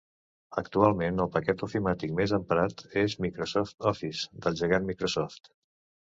Actualment 0.59 1.19
el 1.25 1.27
paquet 1.33 1.59
ofimàtic 1.67 2.15
més 2.19 2.33
emprat 2.37 2.81
és 3.01 3.15
Microsoft 3.25 3.87
Office, 3.91 4.31
del 4.47 4.57
gegant 4.63 4.89
Microsoft. 4.89 5.51